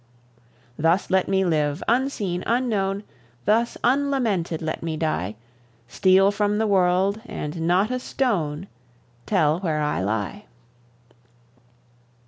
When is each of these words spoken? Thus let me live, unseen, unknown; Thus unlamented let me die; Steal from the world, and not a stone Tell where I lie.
Thus 0.79 1.11
let 1.11 1.27
me 1.27 1.45
live, 1.45 1.83
unseen, 1.87 2.43
unknown; 2.47 3.03
Thus 3.45 3.77
unlamented 3.83 4.59
let 4.59 4.81
me 4.81 4.97
die; 4.97 5.35
Steal 5.87 6.31
from 6.31 6.57
the 6.57 6.65
world, 6.65 7.21
and 7.27 7.67
not 7.67 7.91
a 7.91 7.99
stone 7.99 8.65
Tell 9.27 9.59
where 9.59 9.83
I 9.83 10.01
lie. 10.01 10.45